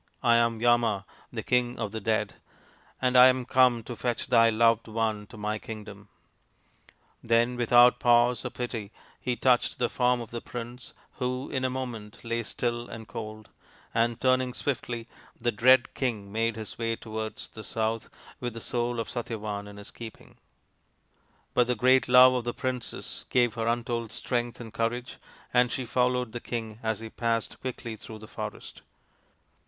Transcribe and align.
I 0.23 0.37
am 0.37 0.59
Yama, 0.59 1.05
the 1.31 1.43
King 1.43 1.77
of 1.77 1.91
the 1.91 2.01
Dead, 2.01 2.33
and 2.99 3.15
I 3.15 3.27
am 3.27 3.45
come 3.45 3.83
to 3.83 3.95
fetch 3.95 4.25
thy 4.25 4.49
loved 4.49 4.87
one 4.87 5.27
to 5.27 5.37
my 5.37 5.59
kingdom/' 5.59 6.07
Then 7.21 7.55
without 7.55 7.99
pause 7.99 8.43
or 8.43 8.49
pity 8.49 8.91
he 9.19 9.35
touched 9.35 9.77
the 9.77 9.91
form 9.91 10.19
of 10.19 10.31
the 10.31 10.41
prince, 10.41 10.93
who, 11.19 11.51
in 11.51 11.63
a 11.63 11.69
moment, 11.69 12.17
lay 12.23 12.41
still 12.41 12.89
and 12.89 13.07
cold; 13.07 13.49
and, 13.93 14.19
turning 14.19 14.55
swiftly, 14.55 15.07
the 15.39 15.51
dread 15.51 15.93
King 15.93 16.31
made 16.31 16.55
his 16.55 16.79
way 16.79 16.95
towards 16.95 17.49
the 17.49 17.63
south 17.63 18.09
with 18.39 18.55
the 18.55 18.59
soul 18.59 18.99
of 18.99 19.07
Satyavan 19.07 19.67
in 19.67 19.77
his 19.77 19.91
keeping. 19.91 20.37
But 21.53 21.67
the 21.67 21.75
great 21.75 22.07
love 22.07 22.33
of 22.33 22.43
the 22.43 22.55
princess 22.55 23.25
gave 23.29 23.53
her 23.53 23.67
untold 23.67 24.11
strength 24.11 24.59
and 24.59 24.73
courage, 24.73 25.17
and 25.53 25.71
she 25.71 25.85
followed 25.85 26.31
the 26.31 26.39
King 26.39 26.79
as 26.81 27.01
he 27.01 27.09
passed 27.11 27.61
quickly 27.61 27.95
through 27.95 28.17
the 28.17 28.27
forest. 28.27 28.81